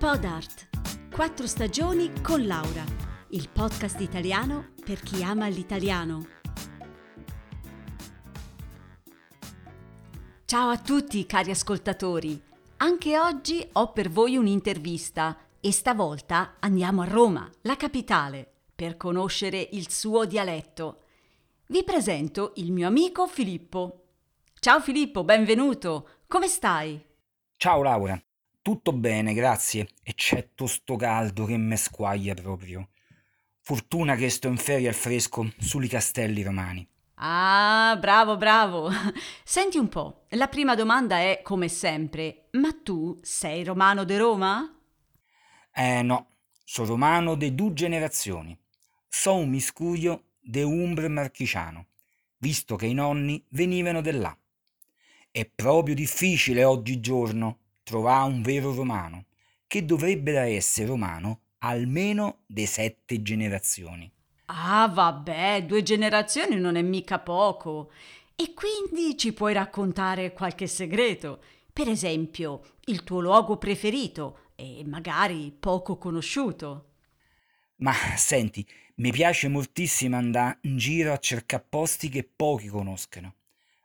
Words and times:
Podart. 0.00 0.68
Quattro 1.14 1.46
stagioni 1.46 2.10
con 2.22 2.46
Laura. 2.46 2.82
Il 3.32 3.50
podcast 3.50 4.00
italiano 4.00 4.70
per 4.82 5.02
chi 5.02 5.22
ama 5.22 5.46
l'italiano. 5.48 6.26
Ciao 10.46 10.70
a 10.70 10.78
tutti 10.78 11.26
cari 11.26 11.50
ascoltatori. 11.50 12.42
Anche 12.78 13.18
oggi 13.18 13.68
ho 13.72 13.92
per 13.92 14.08
voi 14.08 14.38
un'intervista 14.38 15.36
e 15.60 15.70
stavolta 15.70 16.54
andiamo 16.60 17.02
a 17.02 17.06
Roma, 17.06 17.46
la 17.60 17.76
capitale, 17.76 18.50
per 18.74 18.96
conoscere 18.96 19.68
il 19.72 19.90
suo 19.90 20.24
dialetto. 20.24 21.02
Vi 21.66 21.84
presento 21.84 22.52
il 22.54 22.72
mio 22.72 22.86
amico 22.86 23.26
Filippo. 23.26 24.04
Ciao 24.60 24.80
Filippo, 24.80 25.24
benvenuto. 25.24 26.08
Come 26.26 26.48
stai? 26.48 27.04
Ciao 27.58 27.82
Laura, 27.82 28.18
tutto 28.70 28.92
bene, 28.92 29.34
grazie, 29.34 29.88
eccetto 30.00 30.68
sto 30.68 30.94
caldo 30.94 31.44
che 31.44 31.56
me 31.56 31.76
squaglia 31.76 32.34
proprio. 32.34 32.90
Fortuna 33.58 34.14
che 34.14 34.30
sto 34.30 34.46
in 34.46 34.58
ferie 34.58 34.86
al 34.86 34.94
fresco 34.94 35.52
sui 35.58 35.88
castelli 35.88 36.44
romani. 36.44 36.88
Ah, 37.14 37.96
bravo, 37.98 38.36
bravo. 38.36 38.88
Senti 39.42 39.76
un 39.76 39.88
po', 39.88 40.26
la 40.30 40.46
prima 40.46 40.76
domanda 40.76 41.18
è 41.18 41.40
come 41.42 41.66
sempre, 41.66 42.46
ma 42.52 42.68
tu 42.80 43.18
sei 43.22 43.64
romano 43.64 44.04
de 44.04 44.16
Roma? 44.16 44.80
Eh 45.74 46.02
no, 46.02 46.28
sono 46.64 46.90
romano 46.90 47.34
de 47.34 47.52
due 47.52 47.72
generazioni. 47.72 48.56
So 49.08 49.34
un 49.34 49.48
miscuglio 49.48 50.26
de 50.38 50.62
umbre 50.62 51.08
marchiciano, 51.08 51.86
visto 52.36 52.76
che 52.76 52.86
i 52.86 52.94
nonni 52.94 53.44
venivano 53.48 54.00
da 54.00 54.12
là. 54.12 54.38
È 55.28 55.44
proprio 55.44 55.96
difficile 55.96 56.62
oggigiorno 56.62 57.59
trovare 57.90 58.32
un 58.32 58.40
vero 58.40 58.72
romano, 58.72 59.24
che 59.66 59.84
dovrebbe 59.84 60.38
essere 60.38 60.86
romano 60.86 61.40
almeno 61.58 62.42
de 62.46 62.64
sette 62.66 63.20
generazioni. 63.20 64.10
Ah, 64.46 64.88
vabbè, 64.88 65.64
due 65.64 65.82
generazioni 65.82 66.56
non 66.56 66.76
è 66.76 66.82
mica 66.82 67.18
poco. 67.18 67.90
E 68.36 68.54
quindi 68.54 69.18
ci 69.18 69.32
puoi 69.32 69.52
raccontare 69.52 70.32
qualche 70.32 70.66
segreto? 70.66 71.42
Per 71.72 71.88
esempio, 71.88 72.62
il 72.86 73.02
tuo 73.02 73.20
luogo 73.20 73.58
preferito 73.58 74.50
e 74.54 74.82
magari 74.86 75.54
poco 75.58 75.98
conosciuto. 75.98 76.86
Ma 77.76 77.92
senti, 78.16 78.66
mi 78.96 79.10
piace 79.10 79.48
moltissimo 79.48 80.16
andare 80.16 80.58
in 80.62 80.78
giro 80.78 81.12
a 81.12 81.18
cercare 81.18 81.64
posti 81.68 82.08
che 82.08 82.24
pochi 82.24 82.68
conoscono. 82.68 83.34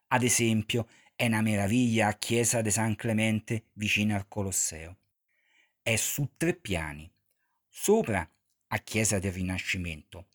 Ad 0.10 0.24
esempio, 0.24 0.88
è 1.18 1.28
una 1.28 1.42
meraviglia 1.42 2.08
a 2.08 2.14
chiesa 2.14 2.62
di 2.62 2.70
San 2.70 2.96
Clemente 2.96 3.68
vicino 3.74 4.16
al 4.16 4.28
Colosseo. 4.28 4.98
È 5.82 5.96
su 5.96 6.32
tre 6.36 6.54
piani. 6.56 7.10
Sopra 7.70 8.30
a 8.68 8.78
chiesa 8.80 9.18
del 9.20 9.32
Rinascimento, 9.32 10.28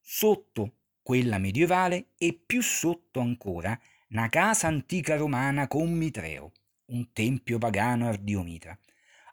sotto 0.00 0.78
quella 1.02 1.38
medievale 1.38 2.08
e 2.18 2.32
più 2.32 2.62
sotto 2.62 3.20
ancora 3.20 3.78
una 4.08 4.28
casa 4.28 4.66
antica 4.66 5.16
romana 5.16 5.68
con 5.68 5.92
Mitreo, 5.92 6.52
un 6.86 7.12
tempio 7.12 7.58
pagano 7.58 8.08
al 8.08 8.18
dio 8.18 8.42
Mitra, 8.42 8.76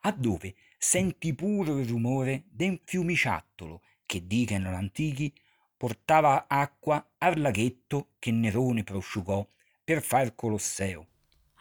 a 0.02 0.12
dove 0.12 0.54
senti 0.78 1.34
pure 1.34 1.82
il 1.82 1.88
rumore 1.88 2.44
d'un 2.50 2.80
fiumiciattolo 2.84 3.82
che 4.06 4.28
dicono 4.28 4.70
l'antichi 4.70 5.34
portava 5.76 6.46
acqua 6.48 7.14
al 7.18 7.40
laghetto 7.40 8.12
che 8.20 8.32
Nerone 8.32 8.84
prosciugò 8.84 9.48
per 9.84 10.02
far 10.02 10.26
il 10.26 10.36
Colosseo. 10.36 11.08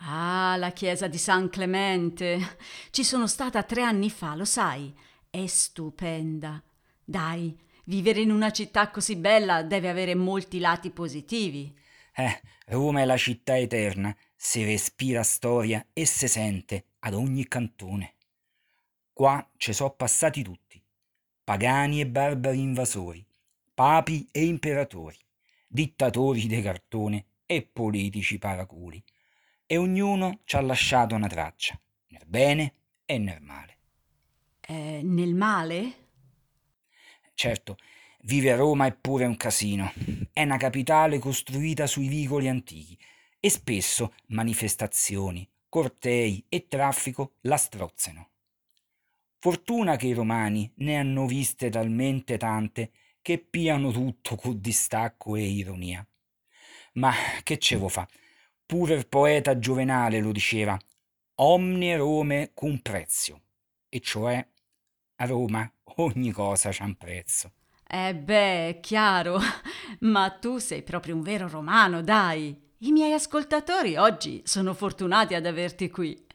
Ah, 0.02 0.56
la 0.56 0.72
chiesa 0.72 1.08
di 1.08 1.18
San 1.18 1.50
Clemente. 1.50 2.56
Ci 2.90 3.04
sono 3.04 3.26
stata 3.26 3.62
tre 3.62 3.82
anni 3.82 4.10
fa, 4.10 4.34
lo 4.34 4.44
sai. 4.44 4.94
È 5.28 5.46
stupenda. 5.46 6.62
Dai, 7.04 7.56
vivere 7.84 8.20
in 8.20 8.30
una 8.30 8.50
città 8.50 8.90
così 8.90 9.16
bella 9.16 9.62
deve 9.62 9.88
avere 9.88 10.14
molti 10.14 10.58
lati 10.58 10.90
positivi. 10.90 11.76
Eh, 12.14 12.40
Roma 12.66 13.00
è 13.00 13.04
la 13.04 13.16
città 13.16 13.58
eterna, 13.58 14.16
si 14.34 14.64
respira 14.64 15.22
storia 15.22 15.86
e 15.92 16.06
si 16.06 16.28
sente 16.28 16.84
ad 17.00 17.14
ogni 17.14 17.46
cantone. 17.46 18.14
Qua 19.12 19.46
ci 19.56 19.72
sono 19.72 19.90
passati 19.90 20.42
tutti, 20.42 20.82
pagani 21.44 22.00
e 22.00 22.06
barbari 22.06 22.60
invasori, 22.60 23.24
papi 23.74 24.28
e 24.32 24.44
imperatori, 24.44 25.16
dittatori 25.66 26.46
de 26.46 26.62
cartone 26.62 27.24
e 27.50 27.62
politici 27.62 28.38
paraculi, 28.38 29.02
e 29.66 29.76
ognuno 29.76 30.42
ci 30.44 30.54
ha 30.54 30.60
lasciato 30.60 31.16
una 31.16 31.26
traccia, 31.26 31.76
nel 32.10 32.22
bene 32.24 32.74
e 33.04 33.18
nel 33.18 33.40
male. 33.40 33.78
Eh, 34.60 35.00
nel 35.02 35.34
male? 35.34 35.94
Certo, 37.34 37.76
vive 38.22 38.52
a 38.52 38.56
Roma 38.56 38.86
è 38.86 38.94
pure 38.94 39.24
un 39.24 39.36
casino. 39.36 39.92
È 40.32 40.44
una 40.44 40.58
capitale 40.58 41.18
costruita 41.18 41.88
sui 41.88 42.06
vicoli 42.06 42.46
antichi 42.46 42.96
e 43.40 43.50
spesso 43.50 44.14
manifestazioni, 44.26 45.50
cortei 45.68 46.44
e 46.48 46.68
traffico 46.68 47.38
la 47.40 47.56
strozzano. 47.56 48.30
Fortuna 49.40 49.96
che 49.96 50.06
i 50.06 50.12
romani 50.12 50.70
ne 50.76 50.98
hanno 50.98 51.26
viste 51.26 51.68
talmente 51.68 52.36
tante 52.36 52.92
che 53.20 53.38
piano 53.38 53.90
tutto 53.90 54.36
con 54.36 54.60
distacco 54.60 55.34
e 55.34 55.42
ironia. 55.42 56.06
Ma 56.92 57.12
che 57.42 57.58
ce 57.58 57.76
vo 57.76 57.88
fa? 57.88 58.06
Pure 58.66 58.94
il 58.94 59.08
poeta 59.08 59.58
Giovenale 59.58 60.20
lo 60.20 60.32
diceva, 60.32 60.78
omnie 61.36 61.96
Rome 61.96 62.50
cum 62.54 62.78
prezio, 62.78 63.42
e 63.88 64.00
cioè 64.00 64.46
a 65.16 65.26
Roma 65.26 65.70
ogni 65.96 66.30
cosa 66.30 66.70
c'ha 66.70 66.84
un 66.84 66.96
prezzo. 66.96 67.52
Eh 67.86 68.14
beh, 68.14 68.78
chiaro, 68.80 69.38
ma 70.00 70.30
tu 70.30 70.58
sei 70.58 70.82
proprio 70.82 71.14
un 71.14 71.22
vero 71.22 71.48
romano, 71.48 72.02
dai. 72.02 72.68
I 72.78 72.92
miei 72.92 73.12
ascoltatori 73.12 73.96
oggi 73.96 74.42
sono 74.44 74.74
fortunati 74.74 75.34
ad 75.34 75.44
averti 75.44 75.90
qui. 75.90 76.26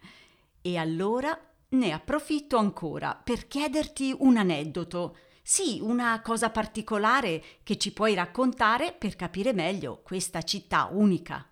E 0.61 0.77
allora 0.77 1.37
ne 1.69 1.91
approfitto 1.91 2.57
ancora 2.57 3.15
per 3.15 3.47
chiederti 3.47 4.15
un 4.19 4.37
aneddoto 4.37 5.17
sì, 5.47 5.77
una 5.79 6.21
cosa 6.23 6.49
particolare 6.49 7.39
che 7.61 7.77
ci 7.77 7.93
puoi 7.93 8.15
raccontare 8.15 8.95
per 8.97 9.15
capire 9.15 9.53
meglio 9.53 10.01
questa 10.01 10.41
città 10.41 10.89
unica. 10.91 11.51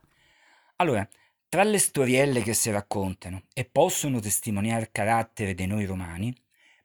Allora, 0.77 1.07
tra 1.47 1.61
le 1.61 1.77
storielle 1.77 2.41
che 2.41 2.55
si 2.55 2.71
raccontano 2.71 3.43
e 3.53 3.65
possono 3.65 4.19
testimoniare 4.19 4.81
il 4.81 4.91
carattere 4.91 5.53
di 5.53 5.67
noi 5.67 5.85
romani, 5.85 6.35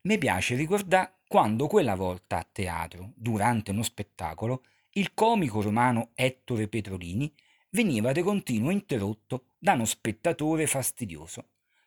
mi 0.02 0.18
piace 0.18 0.54
ricordare 0.54 1.20
quando 1.26 1.66
quella 1.66 1.94
volta 1.94 2.36
a 2.36 2.46
teatro, 2.52 3.12
durante 3.14 3.70
uno 3.70 3.82
spettacolo, 3.82 4.64
il 4.90 5.14
comico 5.14 5.62
romano 5.62 6.10
Ettore 6.14 6.68
Petrolini 6.68 7.32
veniva 7.70 8.12
di 8.12 8.20
continuo 8.20 8.68
interrotto 8.68 9.52
da 9.56 9.72
uno 9.72 9.86
spettatore 9.86 10.66
fastidioso 10.66 11.46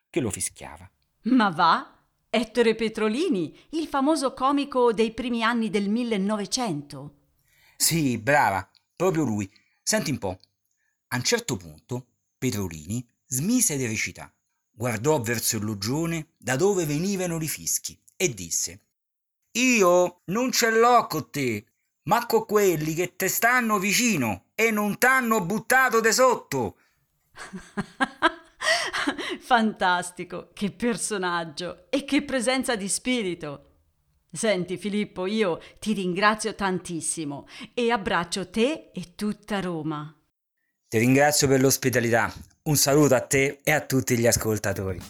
che 0.09 0.19
lo 0.19 0.31
fischiava. 0.31 0.89
Ma 1.25 1.51
va? 1.51 2.00
Ettore 2.34 2.75
Petrolini, 2.75 3.53
il 3.72 3.88
famoso 3.88 4.34
comico 4.34 4.94
dei 4.94 5.14
primi 5.14 5.44
anni 5.44 5.69
del 5.69 5.90
1900. 5.90 7.16
Sì, 7.75 8.18
brava, 8.19 8.72
proprio 8.96 9.25
lui. 9.25 9.52
Senti 9.84 10.12
un 10.12 10.18
po'. 10.18 10.40
A 11.09 11.18
un 11.18 11.24
certo 11.24 11.58
punto 11.58 12.06
Petrolini 12.38 13.06
smise 13.25 13.75
di 13.75 13.86
recitare, 13.86 14.31
guardò 14.72 15.19
verso 15.19 15.58
il 15.58 15.66
loggione 15.66 16.30
da 16.38 16.56
dove 16.56 16.86
venivano 16.86 17.36
i 17.36 17.50
fischi 17.50 18.02
e 18.16 18.34
disse 18.34 18.80
Io 19.58 20.22
non 20.28 20.53
ce 20.53 20.72
l'ho 20.72 21.08
con 21.08 21.30
te, 21.30 21.66
ma 22.03 22.25
con 22.28 22.46
quelli 22.46 22.94
che 22.94 23.18
te 23.18 23.28
stanno 23.28 23.78
vicino 23.78 24.51
e 24.56 24.72
non 24.72 24.98
t'hanno 24.98 25.44
buttato 25.44 26.00
de 26.00 26.13
sotto. 26.13 26.77
Fantastico, 29.39 30.50
che 30.53 30.71
personaggio 30.71 31.85
e 31.89 32.03
che 32.06 32.23
presenza 32.23 32.75
di 32.75 32.88
spirito. 32.88 33.65
Senti 34.31 34.77
Filippo, 34.77 35.25
io 35.25 35.59
ti 35.79 35.94
ringrazio 35.94 36.56
tantissimo 36.56 37.47
e 37.73 37.91
abbraccio 37.91 38.50
te 38.50 38.91
e 38.94 39.13
tutta 39.15 39.59
Roma. 39.59 40.15
Ti 40.88 40.97
ringrazio 40.97 41.47
per 41.47 41.62
l'ospitalità. 41.62 42.33
Un 42.63 42.75
saluto 42.75 43.15
a 43.15 43.21
te 43.21 43.59
e 43.63 43.71
a 43.71 43.81
tutti 43.81 44.18
gli 44.18 44.27
ascoltatori. 44.27 45.01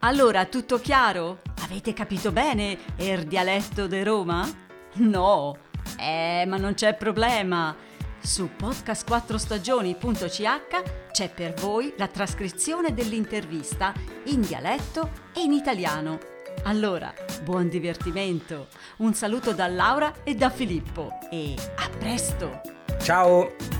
Allora, 0.00 0.46
tutto 0.46 0.80
chiaro? 0.80 1.42
Avete 1.62 1.92
capito 1.92 2.32
bene 2.32 2.76
il 2.96 3.24
dialetto 3.24 3.86
di 3.86 4.02
Roma? 4.02 4.48
No. 4.94 5.56
Eh, 5.98 6.44
ma 6.46 6.56
non 6.56 6.74
c'è 6.74 6.94
problema. 6.94 7.74
Su 8.22 8.50
podcast4stagioni.ch 8.56 11.10
c'è 11.10 11.28
per 11.28 11.54
voi 11.54 11.92
la 11.96 12.06
trascrizione 12.06 12.94
dell'intervista 12.94 13.92
in 14.26 14.42
dialetto 14.42 15.10
e 15.34 15.40
in 15.40 15.50
italiano. 15.52 16.20
Allora, 16.64 17.12
buon 17.42 17.68
divertimento. 17.68 18.68
Un 18.98 19.12
saluto 19.14 19.52
da 19.52 19.66
Laura 19.66 20.22
e 20.22 20.36
da 20.36 20.50
Filippo 20.50 21.10
e 21.30 21.56
a 21.76 21.88
presto. 21.98 22.60
Ciao! 23.02 23.71